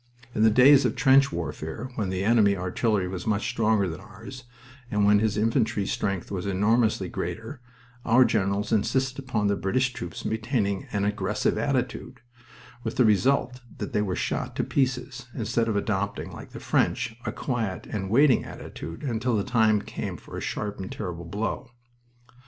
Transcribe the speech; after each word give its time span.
In 0.33 0.41
the 0.41 0.49
days 0.49 0.83
of 0.83 0.95
trench 0.95 1.31
warfare, 1.31 1.91
when 1.93 2.09
the 2.09 2.23
enemy 2.23 2.57
artillery 2.57 3.07
was 3.07 3.27
much 3.27 3.47
stronger 3.47 3.87
than 3.87 3.99
ours, 3.99 4.45
and 4.89 5.05
when 5.05 5.19
his 5.19 5.37
infantry 5.37 5.85
strength 5.85 6.31
was 6.31 6.47
enormously 6.47 7.07
greater, 7.07 7.61
our 8.03 8.25
generals 8.25 8.71
insisted 8.71 9.19
upon 9.19 9.45
the 9.45 9.55
British 9.55 9.93
troops 9.93 10.25
maintaining 10.25 10.85
an 10.91 11.05
"aggressive" 11.05 11.55
attitude, 11.55 12.19
with 12.83 12.95
the 12.95 13.05
result 13.05 13.61
that 13.77 13.93
they 13.93 14.01
were 14.01 14.15
shot 14.15 14.55
to 14.55 14.63
pieces, 14.63 15.27
instead 15.35 15.67
of 15.67 15.75
adopting, 15.75 16.31
like 16.31 16.49
the 16.49 16.59
French, 16.59 17.15
a 17.27 17.31
quiet 17.31 17.85
and 17.85 18.09
waiting 18.09 18.43
attitude 18.43 19.03
until 19.03 19.35
the 19.37 19.43
time 19.43 19.83
came 19.83 20.17
for 20.17 20.35
a 20.35 20.41
sharp 20.41 20.79
and 20.79 20.91
terrible 20.91 21.25
blow. 21.25 21.69